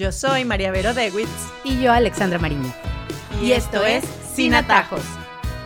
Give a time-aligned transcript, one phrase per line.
[0.00, 1.28] Yo soy María Vero Dewitz.
[1.62, 2.72] Y yo, Alexandra Mariño.
[3.42, 5.02] Y, esto es Sin Atajos.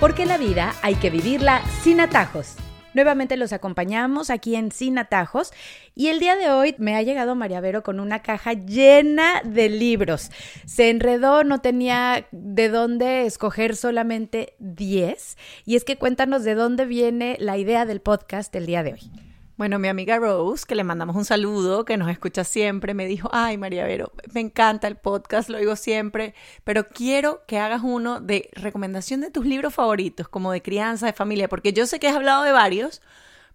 [0.01, 2.57] Porque la vida hay que vivirla sin atajos.
[2.95, 5.53] Nuevamente los acompañamos aquí en Sin Atajos
[5.95, 9.69] y el día de hoy me ha llegado María Vero con una caja llena de
[9.69, 10.33] libros.
[10.67, 16.87] Se enredó, no tenía de dónde escoger solamente 10 y es que cuéntanos de dónde
[16.87, 19.24] viene la idea del podcast el día de hoy.
[19.57, 23.29] Bueno, mi amiga Rose, que le mandamos un saludo, que nos escucha siempre, me dijo,
[23.33, 28.21] ay María Vero, me encanta el podcast, lo digo siempre, pero quiero que hagas uno
[28.21, 32.09] de recomendación de tus libros favoritos, como de crianza, de familia, porque yo sé que
[32.09, 33.01] has hablado de varios,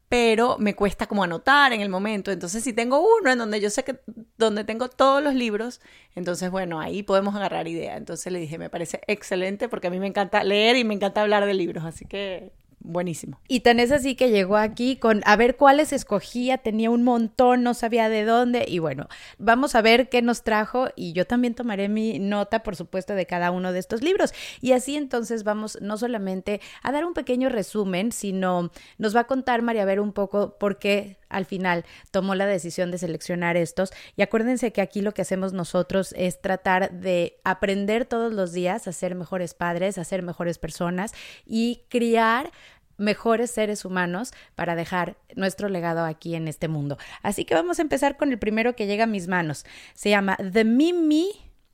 [0.07, 2.31] pero me cuesta como anotar en el momento.
[2.31, 3.99] Entonces, si tengo uno en donde yo sé que
[4.37, 5.81] donde tengo todos los libros,
[6.15, 7.97] entonces bueno, ahí podemos agarrar idea.
[7.97, 11.21] Entonces le dije, me parece excelente porque a mí me encanta leer y me encanta
[11.21, 12.53] hablar de libros, así que
[12.89, 13.39] buenísimo.
[13.47, 17.63] Y tan es así que llegó aquí con a ver cuáles escogía, tenía un montón,
[17.63, 19.07] no sabía de dónde y bueno,
[19.37, 23.25] vamos a ver qué nos trajo y yo también tomaré mi nota, por supuesto, de
[23.25, 24.33] cada uno de estos libros.
[24.61, 29.27] Y así entonces vamos no solamente a dar un pequeño resumen, sino nos va a
[29.27, 33.91] contar María Ver un poco por qué al final tomó la decisión de seleccionar estos.
[34.15, 38.87] Y acuérdense que aquí lo que hacemos nosotros es tratar de aprender todos los días
[38.87, 41.13] a ser mejores padres, a ser mejores personas
[41.45, 42.51] y criar
[42.99, 46.97] mejores seres humanos para dejar nuestro legado aquí en este mundo.
[47.23, 49.65] Así que vamos a empezar con el primero que llega a mis manos.
[49.93, 51.31] Se llama The Mimi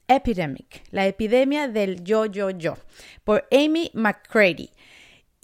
[0.07, 2.77] Epidemic, la epidemia del yo, yo, yo,
[3.23, 4.69] por Amy McCready.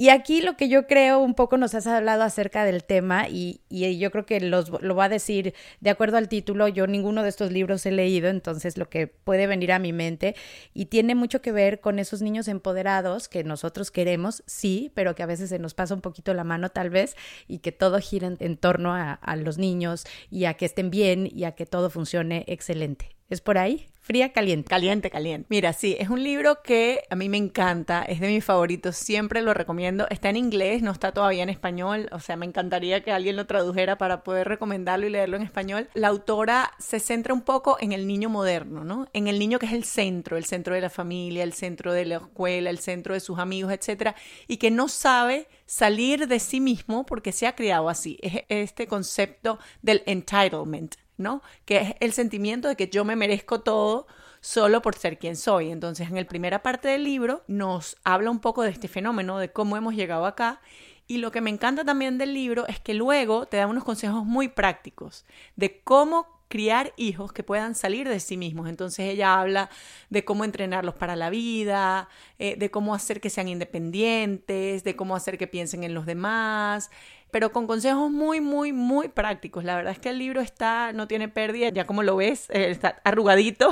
[0.02, 3.62] Y aquí lo que yo creo, un poco nos has hablado acerca del tema y,
[3.70, 7.30] yo creo que los, lo va a decir de acuerdo al título, yo ninguno de
[7.30, 10.36] estos libros he leído, entonces lo que puede venir a mi mente
[10.74, 15.22] y tiene mucho que ver con esos niños empoderados que nosotros queremos, sí, pero que
[15.22, 17.16] a veces se nos pasa un poquito la mano tal vez
[17.48, 21.30] y que todo gira en, torno a, a los niños y a que estén bien
[21.32, 23.21] y a que todo funcione excelente.
[23.32, 23.88] ¿Es por ahí?
[24.02, 24.68] Fría, caliente.
[24.68, 25.48] Caliente, caliente.
[25.50, 29.42] Mira, sí, es un libro que a mí me encanta, es de mis favoritos, siempre
[29.42, 30.06] lo recomiendo.
[30.09, 33.47] Está en inglés, no está todavía en español, o sea, me encantaría que alguien lo
[33.47, 35.88] tradujera para poder recomendarlo y leerlo en español.
[35.94, 39.08] La autora se centra un poco en el niño moderno, ¿no?
[39.14, 42.03] En el niño que es el centro, el centro de la familia, el centro de
[42.03, 44.13] la escuela, el centro de sus amigos, etcétera,
[44.46, 48.18] y que no sabe salir de sí mismo porque se ha criado así.
[48.22, 51.42] Es este concepto del entitlement ¿no?
[51.66, 54.08] Que es el sentimiento de que yo me merezco todo
[54.42, 55.72] solo por ser quien soy.
[55.72, 59.52] Entonces, en la primera parte del libro nos habla un poco de este fenómeno, de
[59.52, 60.62] cómo hemos llegado acá.
[61.08, 64.26] Y lo que me encanta también del libro es que luego te da unos consejos
[64.26, 68.67] muy prácticos de cómo criar hijos que puedan salir de sí mismos.
[68.67, 69.69] Entonces ella habla
[70.09, 75.16] de cómo entrenarlos para la vida, eh, de cómo hacer que sean independientes, de cómo
[75.16, 76.91] hacer que piensen en los demás,
[77.31, 79.63] pero con consejos muy, muy, muy prácticos.
[79.63, 82.69] La verdad es que el libro está, no tiene pérdida, ya como lo ves, eh,
[82.69, 83.69] está arrugadito,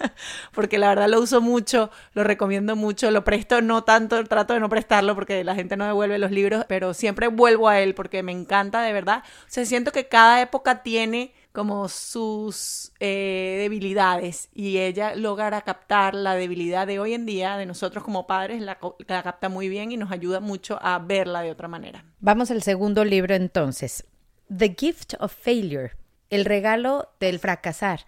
[0.52, 4.60] porque la verdad lo uso mucho, lo recomiendo mucho, lo presto no tanto, trato de
[4.60, 8.24] no prestarlo porque la gente no devuelve los libros, pero siempre vuelvo a él porque
[8.24, 9.22] me encanta de verdad.
[9.24, 16.14] O sea, siento que cada época tiene como sus eh, debilidades y ella logra captar
[16.14, 18.78] la debilidad de hoy en día de nosotros como padres, la,
[19.08, 22.04] la capta muy bien y nos ayuda mucho a verla de otra manera.
[22.20, 24.04] Vamos al segundo libro entonces.
[24.54, 25.92] The Gift of Failure,
[26.30, 28.00] el regalo del fracasar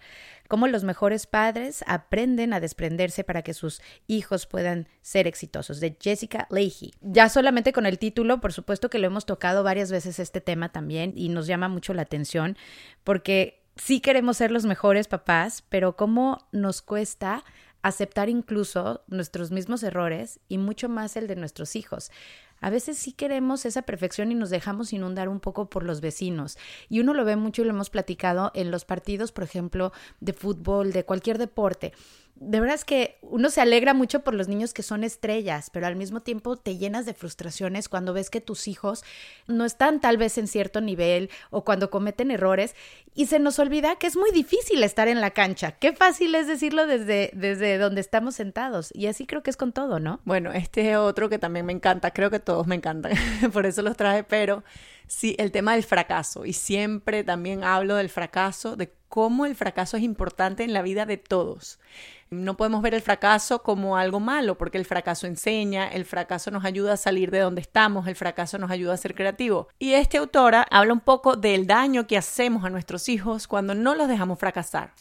[0.49, 5.95] cómo los mejores padres aprenden a desprenderse para que sus hijos puedan ser exitosos, de
[6.01, 6.91] Jessica Leahy.
[7.01, 10.71] Ya solamente con el título, por supuesto que lo hemos tocado varias veces este tema
[10.71, 12.57] también y nos llama mucho la atención
[13.03, 17.43] porque sí queremos ser los mejores papás, pero cómo nos cuesta
[17.83, 22.11] aceptar incluso nuestros mismos errores y mucho más el de nuestros hijos.
[22.61, 26.57] A veces sí queremos esa perfección y nos dejamos inundar un poco por los vecinos.
[26.89, 30.33] Y uno lo ve mucho y lo hemos platicado en los partidos, por ejemplo, de
[30.33, 31.93] fútbol, de cualquier deporte
[32.41, 35.87] de verdad es que uno se alegra mucho por los niños que son estrellas, pero
[35.87, 39.03] al mismo tiempo te llenas de frustraciones cuando ves que tus hijos
[39.47, 42.75] no están tal vez en cierto nivel o cuando cometen errores
[43.13, 45.73] y se nos olvida que es muy difícil estar en la cancha.
[45.73, 48.91] Qué fácil es decirlo desde, desde donde estamos sentados.
[48.95, 50.21] Y así creo que es con todo, ¿no?
[50.23, 53.11] Bueno, este es otro que también me encanta, creo que todos me encantan,
[53.53, 54.63] por eso los traje, pero
[55.07, 56.45] sí, el tema del fracaso.
[56.45, 61.05] Y siempre también hablo del fracaso, de cómo el fracaso es importante en la vida
[61.05, 61.79] de todos.
[62.29, 66.63] No podemos ver el fracaso como algo malo, porque el fracaso enseña, el fracaso nos
[66.63, 69.67] ayuda a salir de donde estamos, el fracaso nos ayuda a ser creativo.
[69.79, 73.95] Y esta autora habla un poco del daño que hacemos a nuestros hijos cuando no
[73.95, 74.93] los dejamos fracasar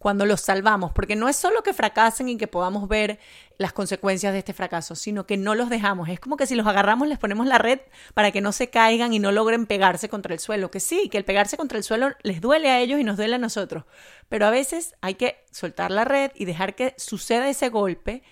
[0.00, 3.18] cuando los salvamos, porque no es solo que fracasen y que podamos ver
[3.58, 6.08] las consecuencias de este fracaso, sino que no los dejamos.
[6.08, 7.80] Es como que si los agarramos les ponemos la red
[8.14, 11.18] para que no se caigan y no logren pegarse contra el suelo, que sí, que
[11.18, 13.84] el pegarse contra el suelo les duele a ellos y nos duele a nosotros,
[14.30, 18.22] pero a veces hay que soltar la red y dejar que suceda ese golpe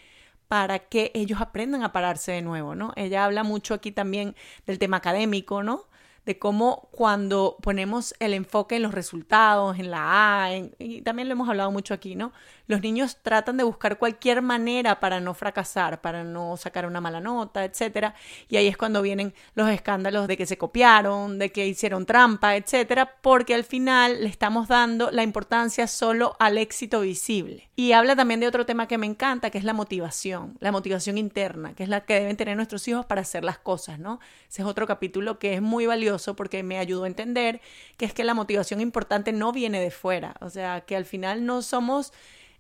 [0.48, 2.94] para que ellos aprendan a pararse de nuevo, ¿no?
[2.96, 4.34] Ella habla mucho aquí también
[4.64, 5.84] del tema académico, ¿no?
[6.26, 11.32] De cómo cuando ponemos el enfoque en los resultados, en la A, y también lo
[11.32, 12.32] hemos hablado mucho aquí, ¿no?
[12.66, 17.20] Los niños tratan de buscar cualquier manera para no fracasar, para no sacar una mala
[17.20, 18.14] nota, etcétera,
[18.48, 22.56] y ahí es cuando vienen los escándalos de que se copiaron, de que hicieron trampa,
[22.56, 27.70] etcétera, porque al final le estamos dando la importancia solo al éxito visible.
[27.74, 31.16] Y habla también de otro tema que me encanta, que es la motivación, la motivación
[31.16, 34.20] interna, que es la que deben tener nuestros hijos para hacer las cosas, ¿no?
[34.48, 37.60] Ese es otro capítulo que es muy valioso porque me ayudó a entender
[37.96, 41.44] que es que la motivación importante no viene de fuera, o sea, que al final
[41.46, 42.12] no somos,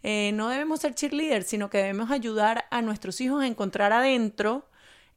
[0.02, 4.68] eh, no debemos ser cheerleaders, sino que debemos ayudar a nuestros hijos a encontrar adentro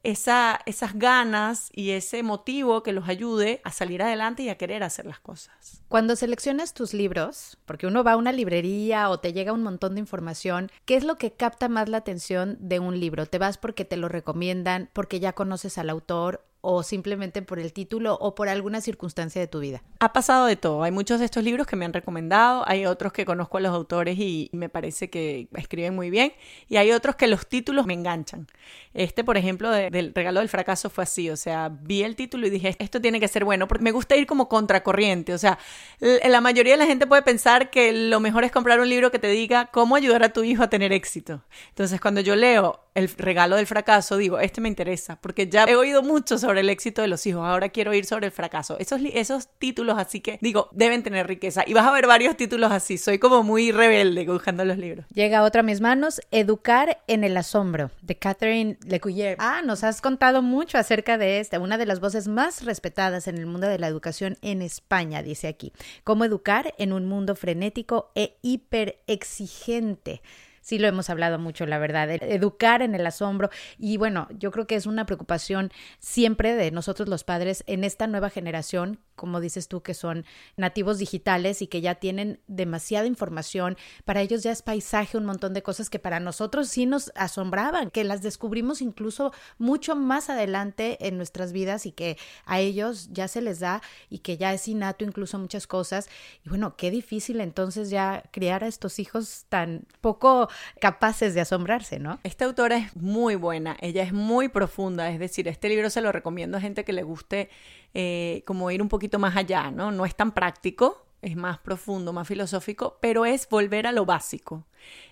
[0.04, 4.84] esa, esas ganas y ese motivo que los ayude a salir adelante y a querer
[4.84, 5.84] hacer las cosas.
[5.88, 9.96] Cuando seleccionas tus libros, porque uno va a una librería o te llega un montón
[9.96, 13.26] de información, ¿qué es lo que capta más la atención de un libro?
[13.26, 17.74] ¿Te vas porque te lo recomiendan, porque ya conoces al autor o simplemente por el
[17.74, 19.84] título o por alguna circunstancia de tu vida?
[20.00, 20.84] Ha pasado de todo.
[20.84, 23.74] Hay muchos de estos libros que me han recomendado, hay otros que conozco a los
[23.74, 26.34] autores y me parece que escriben muy bien,
[26.70, 28.48] y hay otros que los títulos me enganchan.
[28.94, 32.50] Este, por ejemplo, del regalo del fracaso fue así, o sea, vi el título y
[32.50, 35.58] dije, esto tiene que ser bueno, porque me gusta ir como contracorriente, o sea,
[36.00, 39.20] la mayoría de la gente puede pensar que lo mejor es comprar un libro que
[39.20, 41.42] te diga cómo ayudar a tu hijo a tener éxito.
[41.70, 45.76] Entonces, cuando yo leo el regalo del fracaso, digo, este me interesa, porque ya he
[45.76, 48.78] oído mucho sobre el éxito de los hijos, ahora quiero ir sobre el fracaso.
[48.80, 51.64] Esos, esos títulos así que, digo, deben tener riqueza.
[51.66, 55.06] Y vas a ver varios títulos así, soy como muy rebelde buscando los libros.
[55.14, 59.38] Llega otra a mis manos, Educar en el Asombro, de Catherine Lecuyer.
[59.40, 63.38] Ah, nos has contado mucho acerca de esta, una de las voces más respetadas en
[63.38, 65.72] el mundo de la educación en España, dice aquí.
[66.04, 70.22] Cómo educar en un mundo frenético e hiperexigente
[70.62, 73.50] sí lo hemos hablado mucho, la verdad, educar en el asombro.
[73.78, 78.08] Y bueno, yo creo que es una preocupación siempre de nosotros los padres en esta
[78.08, 80.26] nueva generación, como dices tú, que son
[80.56, 83.78] nativos digitales y que ya tienen demasiada información.
[84.06, 87.92] Para ellos ya es paisaje, un montón de cosas que para nosotros sí nos asombraban,
[87.92, 93.28] que las descubrimos incluso mucho más adelante en nuestras vidas y que a ellos ya
[93.28, 96.10] se les da y que ya es innato incluso muchas cosas.
[96.46, 100.50] Y bueno, qué difícil entonces ya criar a estos hijos tan poco
[100.80, 102.20] capaces de asombrarse, ¿no?
[102.24, 106.12] Esta autora es muy buena, ella es muy profunda, es decir, este libro se lo
[106.12, 107.50] recomiendo a gente que le guste
[107.94, 109.92] eh, como ir un poquito más allá, ¿no?
[109.92, 114.66] No es tan práctico, es más profundo, más filosófico, pero es volver a lo básico.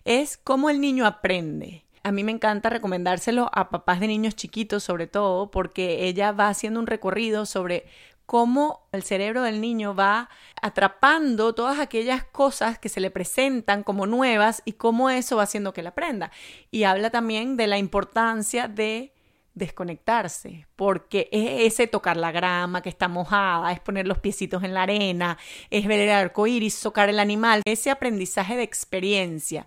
[0.06, 1.86] Es cómo el niño aprende.
[2.04, 6.48] A mí me encanta recomendárselo a papás de niños chiquitos, sobre todo, porque ella va
[6.48, 7.86] haciendo un recorrido sobre
[8.30, 10.30] cómo el cerebro del niño va
[10.62, 15.74] atrapando todas aquellas cosas que se le presentan como nuevas y cómo eso va haciendo
[15.74, 16.30] que la aprenda.
[16.70, 19.14] Y habla también de la importancia de
[19.56, 24.76] desconectarse, porque es ese tocar la grama que está mojada, es poner los piecitos en
[24.76, 25.40] la arena,
[25.72, 29.66] es ver el arco iris, tocar el animal, ese aprendizaje de experiencia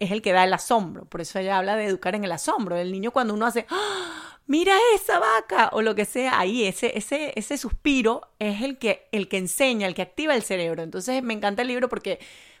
[0.00, 1.04] es el que da el asombro.
[1.04, 2.76] Por eso ella habla de educar en el asombro.
[2.76, 4.38] El niño cuando uno hace ¡Ah!
[4.46, 9.08] mira esa vaca o lo que sea, ahí ese, ese, ese suspiro es el que,
[9.12, 10.82] el que enseña, el que activa el cerebro.
[10.82, 12.18] Entonces me encanta el libro porque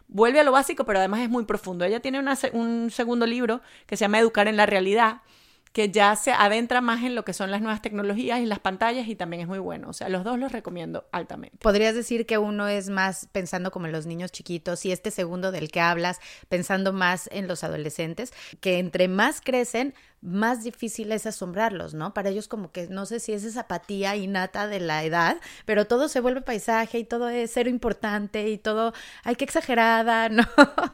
[0.08, 1.84] vuelve a lo básico, pero además es muy profundo.
[1.84, 2.20] Ella tiene
[2.52, 5.22] un segundo libro que se llama Educar en la realidad,
[5.76, 9.08] que ya se adentra más en lo que son las nuevas tecnologías y las pantallas
[9.08, 9.90] y también es muy bueno.
[9.90, 11.58] O sea, los dos los recomiendo altamente.
[11.58, 15.52] ¿Podrías decir que uno es más pensando como en los niños chiquitos y este segundo
[15.52, 16.18] del que hablas
[16.48, 19.92] pensando más en los adolescentes, que entre más crecen,
[20.26, 22.12] más difícil es asombrarlos, ¿no?
[22.12, 25.86] Para ellos como que no sé si es esa apatía innata de la edad, pero
[25.86, 28.92] todo se vuelve paisaje y todo es cero importante y todo,
[29.22, 30.44] ay, qué exagerada, ¿no?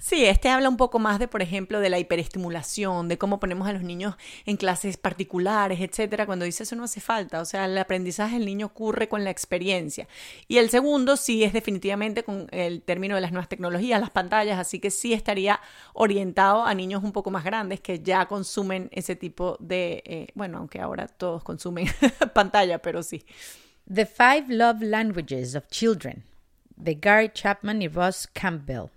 [0.00, 3.66] Sí, este habla un poco más de, por ejemplo, de la hiperestimulación, de cómo ponemos
[3.66, 7.64] a los niños en clases particulares, etcétera, cuando dice eso no hace falta, o sea,
[7.64, 10.06] el aprendizaje del niño ocurre con la experiencia.
[10.46, 14.58] Y el segundo sí es definitivamente con el término de las nuevas tecnologías, las pantallas,
[14.58, 15.60] así que sí estaría
[15.94, 20.58] orientado a niños un poco más grandes que ya consumen ese tipo de, eh, bueno,
[20.58, 21.86] aunque ahora todos consumen
[22.34, 23.24] pantalla, pero sí.
[23.86, 26.24] The Five Love Languages of Children,
[26.74, 28.90] de Gary Chapman y Ross Campbell.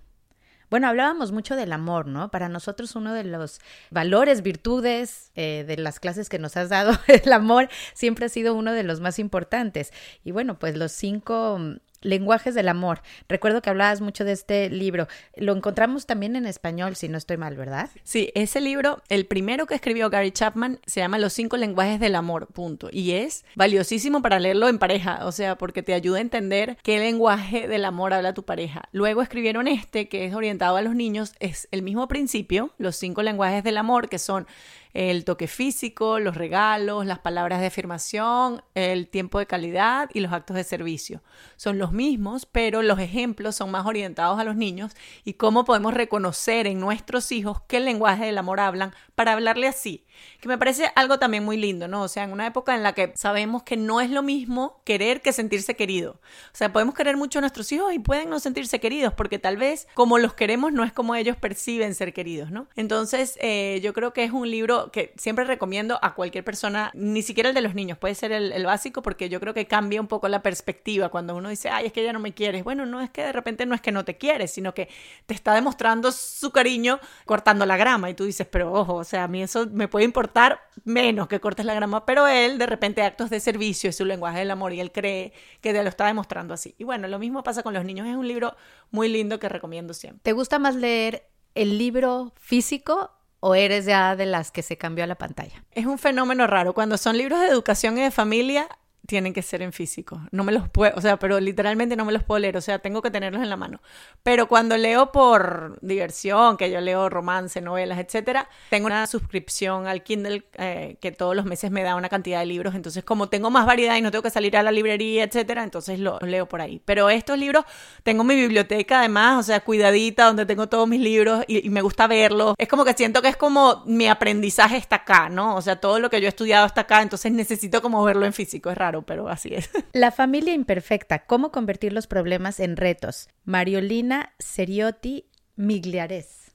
[0.72, 2.32] Bueno, hablábamos mucho del amor, ¿no?
[2.32, 6.98] Para nosotros uno de los valores, virtudes eh, de las clases que nos has dado,
[7.08, 9.94] el amor, siempre ha sido uno de los más importantes.
[10.24, 11.60] Y bueno, pues los cinco
[12.06, 13.02] Lenguajes del Amor.
[13.28, 15.08] Recuerdo que hablabas mucho de este libro.
[15.36, 17.90] Lo encontramos también en español, si no estoy mal, ¿verdad?
[18.04, 22.16] Sí, ese libro, el primero que escribió Gary Chapman, se llama Los cinco lenguajes del
[22.16, 22.90] amor, punto.
[22.92, 27.00] Y es valiosísimo para leerlo en pareja, o sea, porque te ayuda a entender qué
[27.00, 28.88] lenguaje del amor habla tu pareja.
[28.92, 33.24] Luego escribieron este, que es orientado a los niños, es el mismo principio, los cinco
[33.24, 34.48] lenguajes del amor, que son
[34.96, 40.32] el toque físico, los regalos, las palabras de afirmación, el tiempo de calidad y los
[40.32, 41.22] actos de servicio.
[41.58, 44.94] Son los mismos, pero los ejemplos son más orientados a los niños
[45.26, 50.05] y cómo podemos reconocer en nuestros hijos qué lenguaje del amor hablan para hablarle así,
[50.40, 52.04] que me parece algo también muy lindo, ¿no?
[52.04, 55.22] O sea, en una época en la que sabemos que no es lo mismo querer
[55.22, 56.20] que sentirse querido.
[56.54, 59.58] O sea, podemos querer mucho a nuestros hijos y pueden no sentirse queridos porque tal
[59.58, 62.68] vez como los queremos no es como ellos perciben ser queridos, ¿no?
[62.76, 67.22] Entonces, eh, yo creo que es un libro que siempre recomiendo a cualquier persona, ni
[67.22, 70.08] siquiera el de los niños, puede ser el, básico porque yo creo que cambia un
[70.08, 72.64] poco la perspectiva cuando uno dice, ay, es que ella no me quieres.
[72.64, 74.90] Bueno, no es que de repente no es que no te quieres, sino que
[75.28, 79.26] te está demostrando su cariño cortando la grama y tú dices, pero ojo, o sea,
[79.26, 83.02] a mí eso me puede importar menos que cortes la grama, pero él de repente
[83.04, 86.06] actos de servicio es su lenguaje del amor y él cree que te lo está
[86.06, 86.76] demostrando así.
[86.78, 88.56] Y bueno, lo mismo pasa con los niños, es un libro
[88.92, 90.22] muy lindo que recomiendo siempre.
[90.24, 95.04] ¿Te gusta más leer el libro físico o eres ya de las que se cambió
[95.04, 95.64] a la pantalla?
[95.72, 96.74] Es un fenómeno raro.
[96.74, 98.68] Cuando son libros de educación y de familia,
[99.06, 100.22] tienen que ser en físico.
[100.32, 102.80] No me los puedo, o sea, pero literalmente no me los puedo leer, o sea,
[102.80, 103.82] tengo que tenerlos en la mano.
[104.24, 110.04] Pero cuando leo por diversión, que yo leo romance, novelas, etcétera, tengo una suscripción al
[110.04, 113.50] Kindle eh, que todos los meses me da una cantidad de libros, entonces como tengo
[113.52, 116.62] más variedad y no tengo que salir a la librería, etcétera, entonces los leo por
[116.62, 116.82] ahí.
[116.86, 117.66] Pero estos libros
[118.04, 121.82] tengo mi biblioteca además, o sea, cuidadita donde tengo todos mis libros y, y me
[121.82, 122.56] gusta verlos.
[122.58, 125.56] Es como que siento que es como mi aprendizaje está acá, ¿no?
[125.56, 128.34] O sea, todo lo que yo he estudiado está acá, entonces necesito como verlo en
[128.34, 129.70] físico, es raro pero así es.
[129.94, 133.30] La familia imperfecta, ¿cómo convertir los problemas en retos?
[133.44, 135.26] Mariolina Seriotti
[135.56, 136.46] Migliares.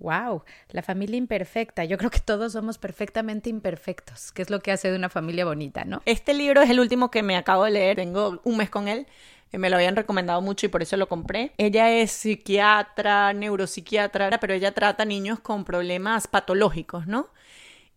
[0.00, 1.84] Wow, la familia imperfecta.
[1.84, 5.44] Yo creo que todos somos perfectamente imperfectos, que es lo que hace de una familia
[5.44, 6.00] bonita, ¿no?
[6.06, 9.06] Este libro es el último que me acabo de leer, tengo un mes con él.
[9.52, 11.52] Eh, me lo habían recomendado mucho y por eso lo compré.
[11.58, 17.28] Ella es psiquiatra, neuropsiquiatra, pero ella trata niños con problemas patológicos, ¿no?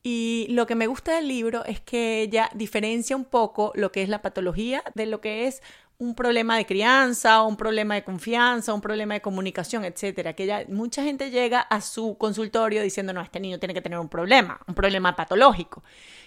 [0.03, 4.03] Y lo que me gusta del libro es que ella diferencia un poco lo que
[4.03, 5.63] es la patología de lo que es
[6.03, 10.33] un problema de crianza, un problema de confianza, un problema de comunicación, etcétera.
[10.33, 13.99] Que ya mucha gente llega a su consultorio diciendo, no, este niño tiene que tener
[13.99, 15.83] un problema, un problema patológico.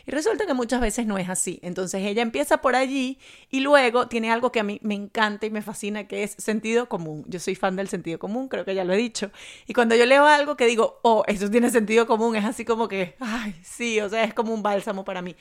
[0.06, 1.58] Y resulta que muchas veces no es así.
[1.62, 3.18] Entonces ella empieza por allí
[3.50, 6.88] y luego tiene algo que a mí me encanta y me fascina, que es sentido
[6.88, 7.24] común.
[7.26, 9.32] Yo soy fan del sentido común, creo que ya lo he dicho.
[9.66, 12.86] Y cuando yo leo algo que digo, oh, eso tiene sentido común, es así como
[12.86, 15.34] que, ay, sí, o sea, es como un bálsamo para mí.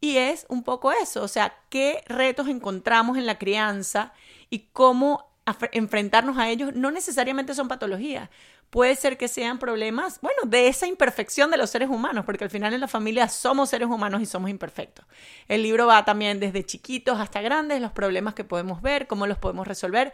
[0.00, 4.14] Y es un poco eso, o sea, qué retos encontramos en la crianza
[4.48, 5.30] y cómo
[5.72, 8.30] enfrentarnos a ellos no necesariamente son patologías.
[8.70, 12.50] Puede ser que sean problemas, bueno, de esa imperfección de los seres humanos, porque al
[12.50, 15.04] final en la familia somos seres humanos y somos imperfectos.
[15.48, 19.38] El libro va también desde chiquitos hasta grandes, los problemas que podemos ver, cómo los
[19.38, 20.12] podemos resolver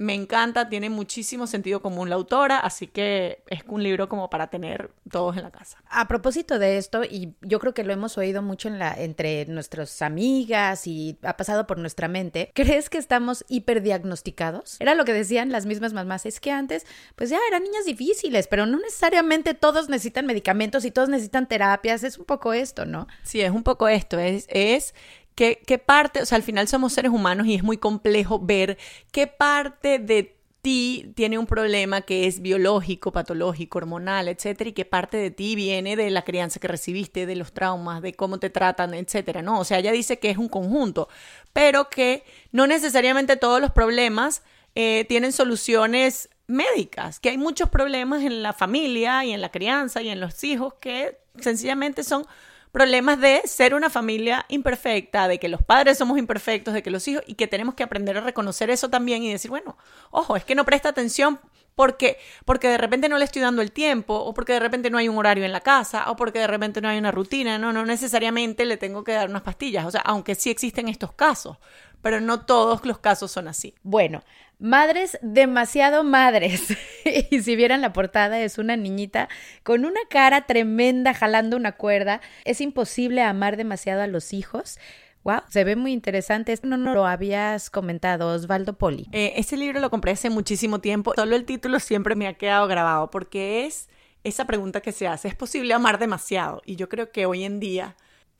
[0.00, 4.46] me encanta, tiene muchísimo sentido común la autora, así que es un libro como para
[4.46, 5.76] tener todos en la casa.
[5.90, 9.44] A propósito de esto, y yo creo que lo hemos oído mucho en la, entre
[9.44, 14.80] nuestras amigas y ha pasado por nuestra mente, ¿crees que estamos hiperdiagnosticados?
[14.80, 18.48] Era lo que decían las mismas mamás, es que antes, pues ya eran niñas difíciles,
[18.48, 23.06] pero no necesariamente todos necesitan medicamentos y todos necesitan terapias, es un poco esto, ¿no?
[23.22, 24.94] Sí, es un poco esto, es, es
[25.34, 28.76] ¿Qué, parte, o sea, al final somos seres humanos y es muy complejo ver
[29.10, 34.84] qué parte de ti tiene un problema que es biológico, patológico, hormonal, etcétera, y qué
[34.84, 38.50] parte de ti viene de la crianza que recibiste, de los traumas, de cómo te
[38.50, 39.60] tratan, etcétera, ¿no?
[39.60, 41.08] O sea, ella dice que es un conjunto,
[41.54, 44.42] pero que no necesariamente todos los problemas
[44.74, 50.02] eh, tienen soluciones médicas, que hay muchos problemas en la familia y en la crianza
[50.02, 52.26] y en los hijos que sencillamente son
[52.72, 57.06] problemas de ser una familia imperfecta, de que los padres somos imperfectos, de que los
[57.08, 59.76] hijos, y que tenemos que aprender a reconocer eso también y decir, bueno,
[60.10, 61.40] ojo, es que no presta atención
[61.74, 64.98] porque, porque de repente no le estoy dando el tiempo, o porque de repente no
[64.98, 67.72] hay un horario en la casa, o porque de repente no hay una rutina, no,
[67.72, 71.56] no necesariamente le tengo que dar unas pastillas, o sea, aunque sí existen estos casos,
[72.02, 73.74] pero no todos los casos son así.
[73.82, 74.22] Bueno,
[74.60, 76.76] Madres demasiado madres.
[77.30, 79.30] y si vieran la portada, es una niñita
[79.62, 82.20] con una cara tremenda jalando una cuerda.
[82.44, 84.78] Es imposible amar demasiado a los hijos.
[85.24, 86.52] Wow, se ve muy interesante.
[86.52, 89.08] Esto no, no lo habías comentado, Osvaldo Poli.
[89.12, 91.14] Eh, este libro lo compré hace muchísimo tiempo.
[91.16, 93.88] Solo el título siempre me ha quedado grabado porque es
[94.24, 95.28] esa pregunta que se hace.
[95.28, 96.60] ¿Es posible amar demasiado?
[96.66, 97.96] Y yo creo que hoy en día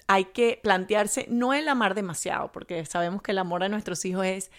[0.07, 4.27] hay que plantearse no el amar demasiado, porque sabemos que el amor a nuestros hijos
[4.27, 4.51] es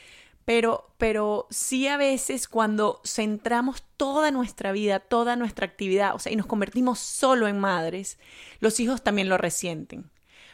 [0.46, 6.32] pero, pero sí a veces cuando centramos toda nuestra vida, toda nuestra actividad, o sea,
[6.32, 8.18] y nos convertimos solo en madres,
[8.60, 10.10] los hijos también lo resienten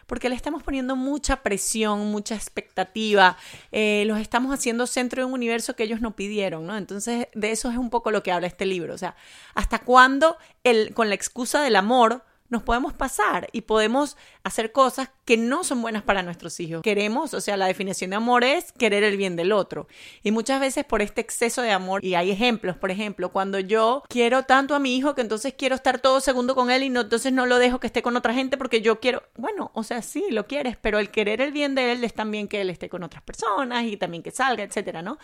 [0.08, 3.38] porque le estamos poniendo mucha presión, mucha expectativa,
[3.74, 6.77] eh, los estamos haciendo centro de un universo que ellos no pidieron, ¿no?
[6.77, 9.15] Entonces, de eso es un poco lo que habla este libro, o sea,
[9.53, 14.15] ¿hasta cuándo el, con la excusa del amor nos podemos pasar y podemos
[14.48, 16.82] hacer cosas que no son buenas para nuestros hijos.
[16.82, 19.88] Queremos, o sea, la definición de amor es querer el bien del otro.
[20.24, 24.04] Y muchas veces por este exceso de amor, y hay ejemplos, por ejemplo, cuando yo
[24.08, 27.01] quiero tanto a mi hijo que entonces quiero estar todo segundo con él y no,
[27.01, 30.01] entonces no lo dejo que esté con otra gente porque yo quiero, bueno, o sea,
[30.01, 32.89] sí, lo quieres, pero el querer el bien de él es también que él esté
[32.89, 35.18] con otras personas y también que salga, etcétera, ¿no?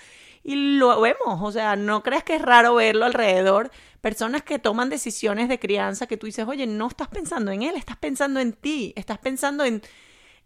[0.44, 3.72] Y lo vemos, o sea, no creas que es raro verlo alrededor
[4.03, 7.77] personas que toman decisiones de crianza que tú dices, oye, no estás pensando en él,
[7.77, 9.82] estás pensando en ti, estás pensando en,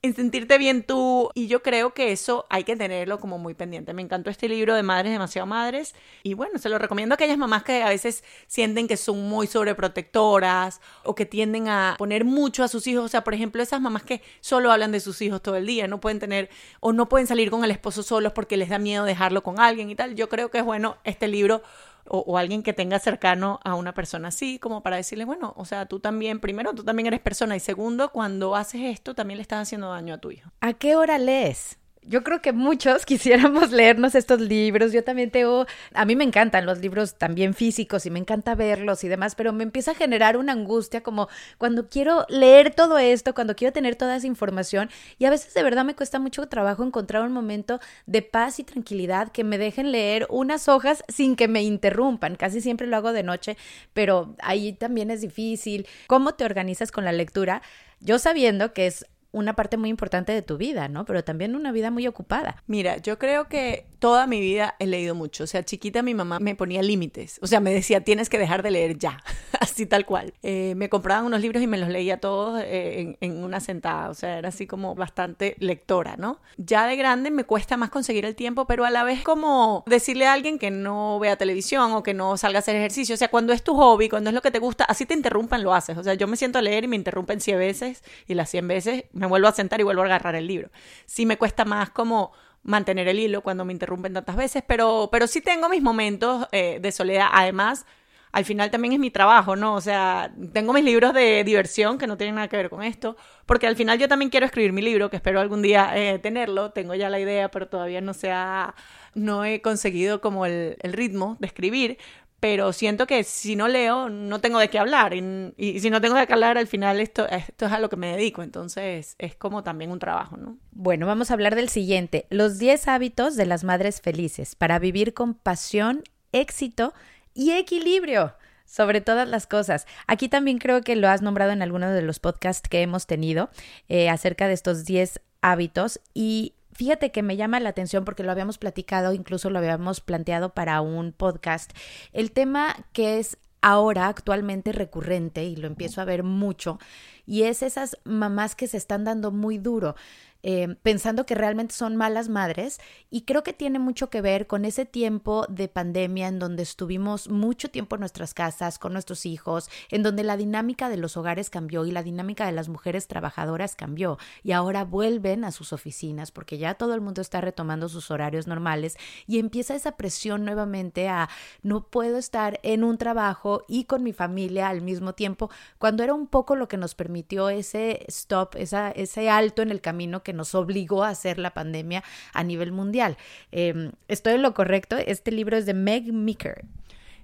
[0.01, 1.29] en sentirte bien tú.
[1.33, 3.93] Y yo creo que eso hay que tenerlo como muy pendiente.
[3.93, 5.95] Me encantó este libro de Madres demasiado Madres.
[6.23, 9.47] Y bueno, se lo recomiendo a aquellas mamás que a veces sienten que son muy
[9.47, 13.05] sobreprotectoras o que tienden a poner mucho a sus hijos.
[13.05, 15.87] O sea, por ejemplo, esas mamás que solo hablan de sus hijos todo el día,
[15.87, 19.05] no pueden tener o no pueden salir con el esposo solos porque les da miedo
[19.05, 20.15] dejarlo con alguien y tal.
[20.15, 21.63] Yo creo que es bueno este libro
[22.09, 25.85] o, alguien que tenga cercano a una persona así, como para decirle, bueno, o sea,
[25.85, 29.63] tú también, primero, tú también eres persona y segundo, cuando haces esto, también le estás
[29.63, 30.51] haciendo daño a tu hijo.
[30.61, 31.77] ¿A qué hora lees?
[32.07, 34.93] Yo creo que muchos quisiéramos leernos estos libros.
[34.93, 39.03] Yo también tengo, a mí me encantan los libros también físicos y me encanta verlos
[39.03, 43.33] y demás, pero me empieza a generar una angustia como cuando quiero leer todo esto,
[43.33, 46.83] cuando quiero tener toda esa información y a veces de verdad me cuesta mucho trabajo
[46.83, 51.47] encontrar un momento de paz y tranquilidad que me dejen leer unas hojas sin que
[51.47, 52.35] me interrumpan.
[52.35, 53.57] Casi siempre lo hago de noche,
[53.93, 55.87] pero ahí también es difícil.
[56.07, 57.61] ¿Cómo te organizas con la lectura?
[57.99, 59.05] Yo sabiendo que es
[59.37, 61.05] una parte muy importante de tu vida, ¿no?
[61.05, 62.63] Pero también una vida muy ocupada.
[62.67, 65.43] Mira, yo creo que toda mi vida he leído mucho.
[65.43, 67.39] O sea, chiquita mi mamá me ponía límites.
[67.41, 69.23] O sea, me decía, tienes que dejar de leer ya.
[69.59, 70.33] así tal cual.
[70.43, 74.09] Eh, me compraban unos libros y me los leía todos eh, en, una sentada.
[74.09, 76.39] O sea, era así como bastante lectora, ¿no?
[76.57, 80.27] Ya de grande me cuesta más conseguir el tiempo, pero a la vez como decirle
[80.27, 83.15] a alguien que no vea televisión o que no salga a hacer ejercicio.
[83.15, 85.63] O sea, cuando es tu hobby, cuando es lo que te gusta, así te interrumpan,
[85.63, 85.97] lo haces.
[85.97, 88.67] O sea, yo me siento a leer y me interrumpen 100 veces y las 100
[88.67, 90.69] veces me vuelvo a sentar y vuelvo a agarrar el libro.
[91.05, 92.31] Sí me cuesta más como
[92.63, 96.79] mantener el hilo cuando me interrumpen tantas veces, pero, pero sí tengo mis momentos eh,
[96.81, 97.27] de soledad.
[97.31, 97.85] Además,
[98.31, 99.75] al final también es mi trabajo, ¿no?
[99.75, 103.15] O sea, tengo mis libros de diversión que no tienen nada que ver con esto,
[103.45, 106.71] porque al final yo también quiero escribir mi libro, que espero algún día eh, tenerlo,
[106.71, 108.75] tengo ya la idea, pero todavía no se ha,
[109.13, 111.97] no he conseguido como el, el ritmo de escribir,
[112.39, 115.13] pero siento que si no leo, no tengo de qué hablar.
[115.15, 117.95] Y, si no tengo de qué hablar, al final esto, esto es a lo que
[117.95, 118.43] me dedico.
[118.43, 120.57] Entonces es como también un trabajo, ¿no?
[120.71, 122.27] Bueno, vamos a hablar del siguiente.
[122.29, 126.93] Los 10 hábitos de las madres felices para vivir con pasión, éxito
[127.33, 129.87] y equilibrio sobre todas las cosas.
[130.05, 133.49] Aquí también creo que lo has nombrado en alguno de los podcasts que hemos tenido
[133.89, 138.31] eh, acerca de estos 10 hábitos y Fíjate que me llama la atención porque lo
[138.31, 141.71] habíamos platicado, incluso lo habíamos planteado para un podcast.
[142.13, 146.77] El tema que es ahora actualmente recurrente y lo empiezo a ver mucho
[147.25, 149.95] y es esas mamás que se están dando muy duro.
[150.43, 154.65] Eh, pensando que realmente son malas madres y creo que tiene mucho que ver con
[154.65, 159.69] ese tiempo de pandemia en donde estuvimos mucho tiempo en nuestras casas con nuestros hijos,
[159.89, 163.75] en donde la dinámica de los hogares cambió y la dinámica de las mujeres trabajadoras
[163.75, 168.11] cambió y ahora vuelven a sus oficinas porque ya todo el mundo está retomando sus
[168.11, 171.29] horarios normales y empieza esa presión nuevamente a
[171.63, 176.13] no puedo estar en un trabajo y con mi familia al mismo tiempo cuando era
[176.13, 180.53] un poco lo que nos permitió ese stop, ese alto en el camino que nos
[180.55, 183.15] obligó a hacer la pandemia a nivel mundial.
[183.53, 186.65] Em, estoy en lo correcto, este libro es de Meg Meeker.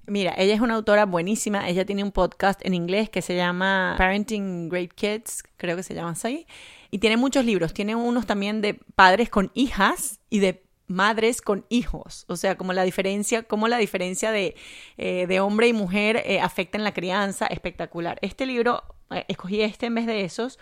[0.08, 1.68] Mira, ella es una autora buenísima.
[1.68, 5.94] Ella tiene un podcast en inglés que se llama Parenting Great Kids, creo que se
[5.94, 6.48] llama así.
[6.92, 7.74] Y tiene muchos libros.
[7.74, 12.24] Tiene unos también de padres con hijas y de madres con hijos.
[12.30, 14.56] O sea, como la diferencia, cómo la diferencia de,
[14.98, 17.48] eh, de hombre y mujer eh, afecta en la crianza.
[17.48, 18.18] Espectacular.
[18.22, 20.58] Este libro, eh, escogí este en vez de esos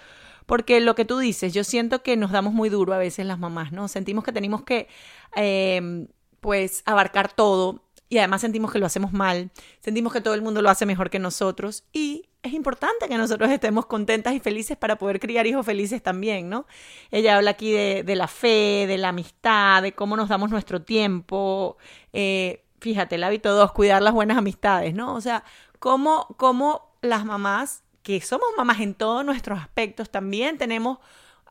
[0.52, 3.40] porque lo que tú dices, yo siento que nos damos muy duro a veces las
[3.40, 3.88] mamás, ¿no?
[3.88, 4.90] Sentimos que tenemos que,
[5.34, 6.10] em,
[6.42, 10.62] pues, abarcar todo y además sentimos que lo hacemos mal, sentimos que todo el mundo
[10.62, 14.98] lo hace mejor que nosotros y es importante que nosotros estemos contentas y felices para
[14.98, 16.66] poder criar hijos felices también, ¿no?
[17.12, 21.78] Ella habla aquí de, la fe, de la amistad, de cómo nos damos nuestro tiempo.
[22.12, 25.16] Eh, fíjate, el hábito dos, cuidar las buenas amistades, ¿no?
[25.16, 25.46] O sea,
[25.80, 31.00] cómo, cómo las mamás que somos mamás en todos nuestros aspectos, también tenemos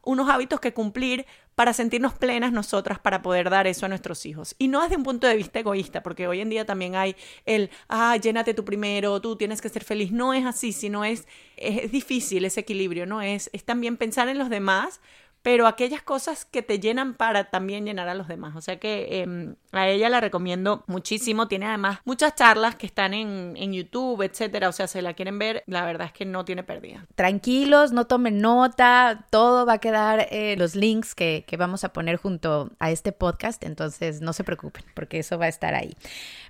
[0.02, 4.54] unos hábitos que cumplir para sentirnos plenas nosotras, para poder dar eso a nuestros hijos.
[4.58, 7.70] Y no desde un punto de vista egoísta, porque hoy en día también hay el,
[7.88, 10.10] ah, llénate tú primero, tú tienes que ser feliz.
[10.10, 13.20] No es así, sino es, es difícil ese equilibrio, ¿no?
[13.20, 15.02] Es, es también pensar en los demás,
[15.42, 18.54] pero aquellas cosas que te llenan para también llenar a los demás.
[18.56, 21.48] O sea que em, a ella la recomiendo muchísimo.
[21.48, 24.68] Tiene además muchas charlas que están en, YouTube, etcétera.
[24.68, 27.06] O sea, si la quieren ver, la verdad es que no tiene pérdida.
[27.14, 29.26] Tranquilos, no tomen nota.
[29.30, 33.12] Todo va a quedar en los links que, que vamos a poner junto a este
[33.12, 33.64] podcast.
[33.64, 35.96] Entonces, no se preocupen, porque eso va a estar ahí.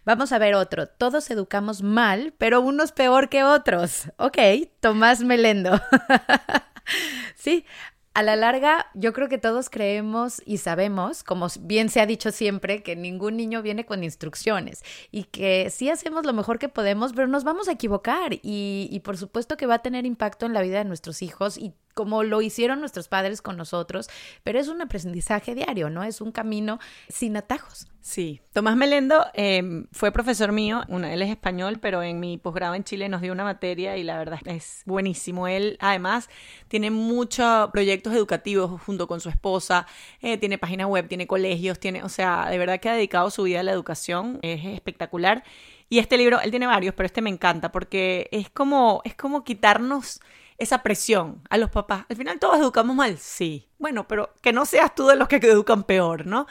[0.05, 0.87] Vamos a ver otro.
[0.87, 4.11] Todos educamos mal, pero unos peor que otros.
[4.17, 4.39] Ok,
[4.81, 5.81] Tomás Melendo.
[7.37, 7.65] sí,
[8.13, 12.33] a la larga, yo creo que todos creemos y sabemos, como bien se ha dicho
[12.33, 17.13] siempre, que ningún niño viene con instrucciones y que sí hacemos lo mejor que podemos,
[17.13, 20.55] pero nos vamos a equivocar y, y por supuesto que va a tener impacto en
[20.55, 24.09] la vida de nuestros hijos y como lo hicieron nuestros padres con nosotros,
[24.43, 26.03] pero es un aprendizaje diario, ¿no?
[26.03, 26.79] Es un camino
[27.11, 27.89] sin atajos.
[28.01, 32.85] Sí, Tomás Melendo eh, fue profesor mío, él es español, pero en mi posgrado en
[32.85, 35.47] Chile nos dio una materia y la verdad es buenísimo.
[35.47, 36.31] Él además
[36.69, 39.87] tiene muchos proyectos educativos junto con su esposa,
[40.23, 43.43] eh, tiene página web, tiene colegios, tiene, o sea, de verdad que ha dedicado su
[43.43, 45.45] vida a la educación, es espectacular.
[45.91, 49.45] Y este libro, él tiene varios, pero este me encanta porque es como, es como
[49.45, 50.21] quitarnos
[50.61, 52.05] esa presión a los papás.
[52.09, 53.67] Al final todos educamos mal, sí.
[53.79, 56.47] Bueno, pero que no seas tú de los que educan peor, ¿no?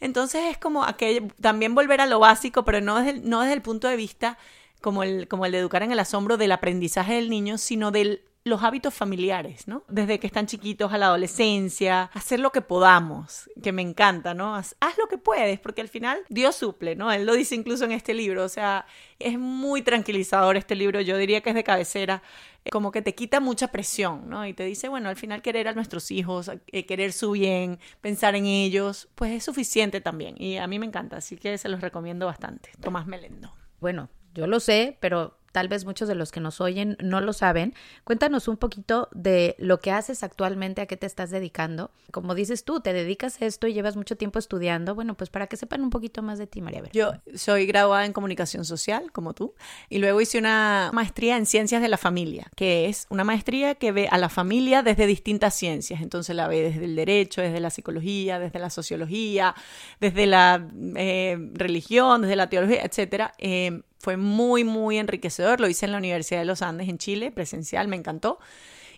[0.00, 3.62] Entonces es como aquel, también volver a lo básico, pero no desde, no desde el
[3.62, 4.36] punto de vista
[4.80, 8.24] como el, como el de educar en el asombro del aprendizaje del niño, sino del
[8.44, 9.84] los hábitos familiares, ¿no?
[9.88, 14.56] Desde que están chiquitos a la adolescencia, hacer lo que podamos, que me encanta, ¿no?
[14.56, 17.12] Haz, lo que puedes, porque al final Dios suple, ¿no?
[17.12, 18.86] Él lo dice incluso en este libro, o sea,
[19.20, 22.22] es muy tranquilizador este libro, yo diría que es de cabecera,
[22.70, 24.44] como que te quita mucha presión, ¿no?
[24.44, 28.34] Y te dice, bueno, al final querer a nuestros hijos, eh, querer su bien, pensar
[28.34, 31.80] en ellos, pues es suficiente también, y a mí me encanta, así que se los
[31.80, 32.70] recomiendo bastante.
[32.80, 33.54] Tomás Melendo.
[33.80, 37.32] Bueno, yo lo sé, pero tal vez muchos de los que nos oyen no lo
[37.32, 37.74] saben.
[38.04, 41.90] Cuéntanos un poquito de lo que haces actualmente, a qué te estás dedicando.
[42.10, 44.94] Como dices tú, te dedicas a esto y llevas mucho tiempo estudiando.
[44.94, 46.82] Bueno, pues para que sepan un poquito más de ti, María.
[46.82, 46.92] Ver.
[46.92, 49.54] Yo soy graduada en comunicación social, como tú,
[49.88, 53.92] y luego hice una maestría en ciencias de la familia, que es una maestría que
[53.92, 56.00] ve a la familia desde distintas ciencias.
[56.00, 59.54] Entonces la ve desde el derecho, desde la psicología, desde la sociología,
[60.00, 63.34] desde la eh, religión, desde la teología, etcétera.
[63.38, 65.60] Eh, fue muy, muy enriquecedor.
[65.60, 68.40] Lo hice en la Universidad de los Andes en Chile, presencial, me encantó.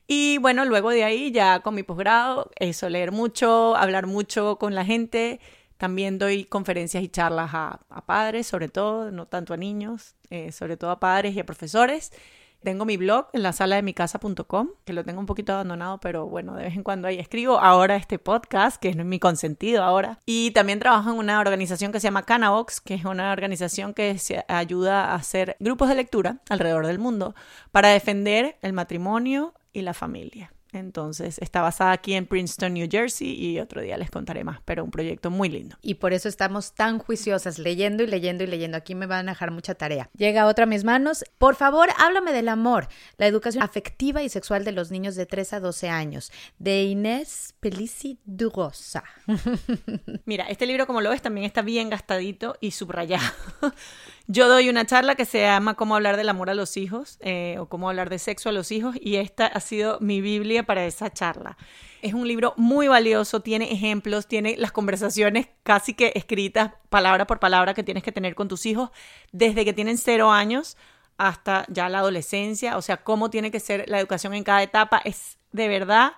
[0.07, 4.75] Y bueno, luego de ahí ya con mi posgrado, eso, leer mucho, hablar mucho con
[4.75, 5.41] la gente.
[5.77, 10.79] También doy conferencias y charlas a, padres, sobre todo, no tanto a niños, eh, sobre
[10.79, 12.11] todo a padres y a profesores.
[12.65, 16.01] Tengo mi blog en la sala de mi casa.com, que lo tengo un poquito abandonado,
[16.01, 17.61] pero bueno, de vez en cuando ahí escribo.
[17.61, 20.19] Ahora este podcast, que es mi consentido ahora.
[20.25, 24.17] Y también trabajo en una organización que se llama Canabox, que es una organización que
[24.17, 27.35] se ayuda a hacer grupos de lectura alrededor del mundo
[27.71, 30.54] para defender el matrimonio y la familia.
[30.75, 34.85] Entonces está basada aquí en Princeton, New Jersey y otro día les contaré más, pero
[34.85, 35.77] un proyecto muy lindo.
[35.83, 38.77] Y por eso estamos tan juiciosas, leyendo y leyendo y leyendo.
[38.77, 40.11] Aquí me van a dejar mucha tarea.
[40.17, 41.25] Llega otra a mis manos.
[41.39, 45.55] Por favor, háblame del amor, la educación afectiva y sexual de los niños de 3
[45.55, 49.05] a 12 años, de Inés Pelici Durosa.
[50.25, 53.25] Mira, este libro como lo ves también está bien gastadito y subrayado.
[54.27, 57.57] Yo doy una charla que se llama Cómo hablar del amor a los hijos eh,
[57.59, 60.87] o cómo hablar de sexo a los hijos y esta ha sido mi Biblia para
[60.87, 61.59] esa charla.
[62.01, 67.39] Es un libro muy valioso, tiene ejemplos, tiene las conversaciones casi que escritas palabra por
[67.39, 68.89] palabra que tienes que tener con tus hijos
[69.33, 70.79] desde que tienen cero años
[71.19, 75.03] hasta ya la adolescencia, o sea, cómo tiene que ser la educación en cada etapa.
[75.05, 76.15] Es de verdad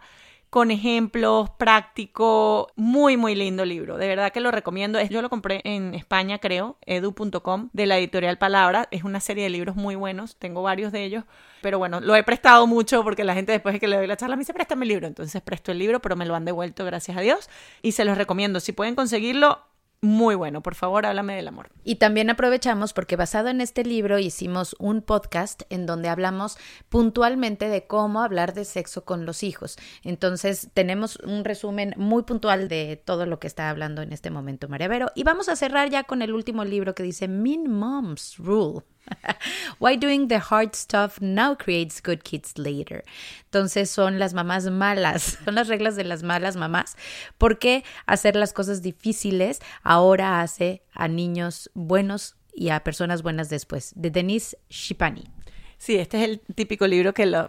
[0.56, 3.98] con ejemplos, práctico, muy, muy lindo libro.
[3.98, 4.98] De verdad que lo recomiendo.
[5.02, 8.88] Yo lo compré en España, creo, edu.com, de la editorial Palabra.
[8.90, 11.24] Es una serie de libros muy buenos, tengo varios de ellos.
[11.60, 14.16] Pero bueno, lo he prestado mucho porque la gente después de que le doy la
[14.16, 15.06] charla me dice, préstame el libro.
[15.06, 17.50] Entonces presto el libro, pero me lo han devuelto, gracias a Dios.
[17.82, 18.58] Y se los recomiendo.
[18.58, 19.60] Si pueden conseguirlo,
[20.06, 20.62] muy bueno.
[20.62, 21.70] Por favor, háblame del amor.
[21.84, 26.56] Y también aprovechamos porque basado en este libro hicimos un podcast en donde hablamos
[26.88, 29.76] puntualmente de cómo hablar de sexo con los hijos.
[30.02, 34.68] Entonces tenemos un resumen muy puntual de todo lo que está hablando en este momento
[34.68, 35.08] María Vero.
[35.14, 38.84] Y vamos a cerrar ya con el último libro que dice Mean Mom's Rule.
[39.78, 43.04] Why doing the hard stuff now creates good kids later.
[43.44, 46.96] Entonces son las mamás malas, son las reglas de las malas mamás.
[47.38, 53.48] ¿Por qué hacer las cosas difíciles ahora hace a niños buenos y a personas buenas
[53.48, 53.92] después?
[53.96, 55.24] De Denise Shipani.
[55.78, 57.48] Sí, este es el típico libro que lo,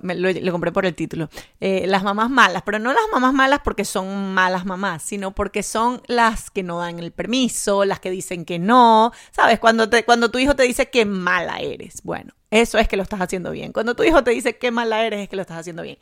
[0.51, 1.29] compré por el título.
[1.61, 5.63] Eh, las mamás malas, pero no las mamás malas porque son malas mamás, sino porque
[5.63, 9.11] son las que no dan el permiso, las que dicen que no.
[9.31, 9.59] ¿Sabes?
[9.59, 12.03] Cuando, te, cuando tu hijo te dice qué mala eres.
[12.03, 13.71] Bueno, eso es que lo estás haciendo bien.
[13.71, 15.97] Cuando tu hijo te dice qué mala eres, es que lo estás haciendo bien.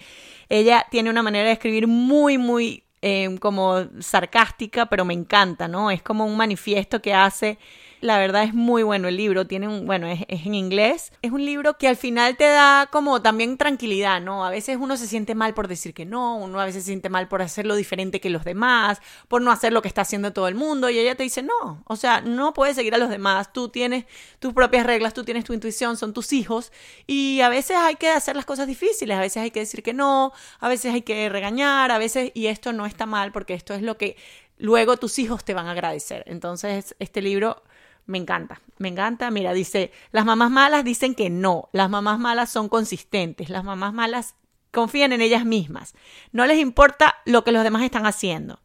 [0.49, 5.91] Ella tiene una manera de escribir muy, muy eh, como sarcástica, pero me encanta, ¿no?
[5.91, 7.59] Es como un manifiesto que hace.
[8.05, 11.11] La verdad es muy bueno el libro, tiene un, bueno, es, es en inglés.
[11.23, 14.45] Es un libro que al final te da como también tranquilidad, ¿no?
[14.45, 17.09] A veces uno se siente mal por decir que no, uno a veces se siente
[17.09, 20.47] mal por hacerlo diferente que los demás, por no hacer lo que está haciendo todo
[20.47, 23.51] el mundo, y ella te dice, no, o sea, no puedes seguir a los demás,
[23.51, 24.05] tú tienes
[24.37, 26.71] tus propias reglas, tú tienes tu intuición, son tus hijos,
[27.07, 29.93] y a veces hay que hacer las cosas difíciles, a veces hay que decir que
[29.93, 33.73] no, a veces hay que regañar, a veces, y esto no está mal porque esto
[33.73, 34.15] es lo que
[34.59, 36.23] luego tus hijos te van a agradecer.
[36.27, 37.63] Entonces, este libro
[38.05, 39.31] me encanta, me encanta.
[39.31, 43.93] Mira, dice, las mamás malas dicen que no, las mamás malas son consistentes, las mamás
[43.93, 44.35] malas
[44.71, 45.95] confían en ellas mismas,
[46.31, 48.59] no les importa lo que los demás están haciendo.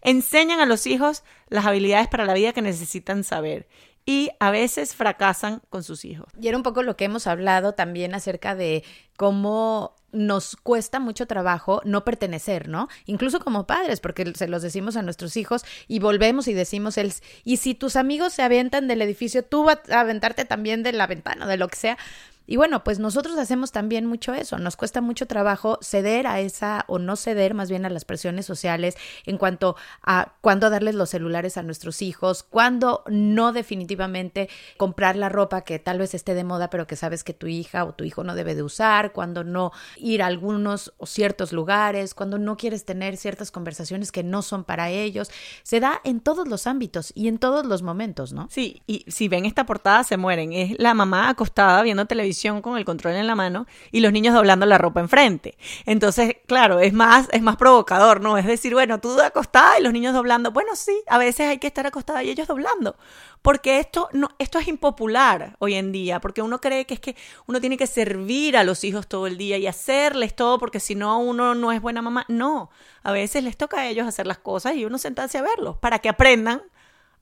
[0.00, 3.68] Enseñan a los hijos las habilidades para la vida que necesitan saber
[4.04, 6.26] y a veces fracasan con sus hijos.
[6.40, 8.84] Y era un poco lo que hemos hablado también acerca de
[9.16, 12.88] cómo nos cuesta mucho trabajo no pertenecer, ¿no?
[13.06, 17.14] Incluso como padres, porque se los decimos a nuestros hijos y volvemos y decimos el,
[17.44, 21.06] y si tus amigos se avientan del edificio, tú vas a aventarte también de la
[21.06, 21.98] ventana, de lo que sea.
[22.46, 26.84] Y bueno, pues nosotros hacemos también mucho eso, nos cuesta mucho trabajo ceder a esa
[26.88, 31.10] o no ceder más bien a las presiones sociales en cuanto a cuándo darles los
[31.10, 36.44] celulares a nuestros hijos, cuándo no definitivamente comprar la ropa que tal vez esté de
[36.44, 39.44] moda pero que sabes que tu hija o tu hijo no debe de usar, cuando
[39.44, 44.42] no ir a algunos o ciertos lugares, cuando no quieres tener ciertas conversaciones que no
[44.42, 45.30] son para ellos.
[45.62, 48.48] Se da en todos los ámbitos y en todos los momentos, ¿no?
[48.50, 50.52] Sí, y si ven esta portada se mueren.
[50.52, 52.31] Es la mamá acostada viendo televisión
[52.62, 55.56] con el control en la mano y los niños doblando la ropa enfrente.
[55.86, 58.38] Entonces, claro, es más, es más provocador, ¿no?
[58.38, 60.50] Es decir, bueno, tú acostada y los niños doblando.
[60.50, 62.96] Bueno, sí, a veces hay que estar acostada y ellos doblando.
[63.42, 67.16] Porque esto, no, esto es impopular hoy en día, porque uno cree que es que
[67.46, 70.94] uno tiene que servir a los hijos todo el día y hacerles todo, porque si
[70.94, 72.24] no, uno no es buena mamá.
[72.28, 72.70] No,
[73.02, 75.98] a veces les toca a ellos hacer las cosas y uno sentarse a verlos para
[75.98, 76.62] que aprendan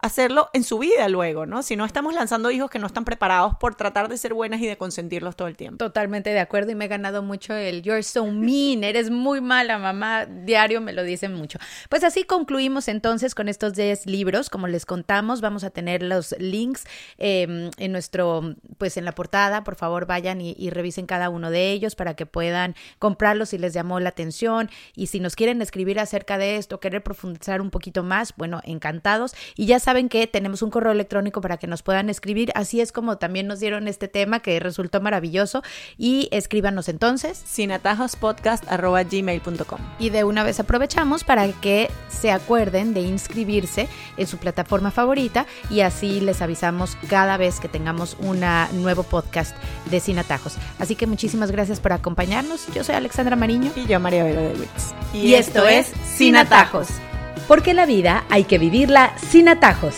[0.03, 1.63] hacerlo en su vida luego, ¿no?
[1.63, 4.67] Si no estamos lanzando hijos que no están preparados por tratar de ser buenas y
[4.67, 5.79] de consentirlos todo el tiempo.
[5.79, 9.79] Totalmente de acuerdo y me he ganado mucho el you're so mean, eres muy mala
[9.79, 11.59] mamá, diario me lo dicen mucho.
[11.89, 16.35] Pues así concluimos entonces con estos 10 libros, como les contamos, vamos a tener los
[16.39, 16.85] links
[17.19, 21.51] eh, en nuestro, pues en la portada, por favor vayan y, y revisen cada uno
[21.51, 25.61] de ellos para que puedan comprarlos si les llamó la atención y si nos quieren
[25.63, 30.27] escribir acerca de esto, querer profundizar un poquito más, bueno, encantados y ya saben que
[30.27, 32.53] tenemos un correo electrónico para que nos puedan escribir.
[32.55, 35.63] Así es como también nos dieron este tema que resultó maravilloso.
[35.99, 37.43] Y escríbanos entonces.
[37.45, 37.71] Sin
[39.99, 45.47] Y de una vez aprovechamos para que se acuerden de inscribirse en su plataforma favorita
[45.69, 48.41] y así les avisamos cada vez que tengamos un
[48.83, 49.57] nuevo podcast
[49.91, 50.57] de Sin Atajos.
[50.79, 52.67] Así que muchísimas gracias por acompañarnos.
[52.75, 53.73] Yo soy Alexandra Mariño.
[53.77, 54.95] Y yo, María Vero de Witz.
[55.13, 56.89] Y, esto es Sin Atajos.
[57.51, 59.97] Porque la vida hay que vivirla sin atajos.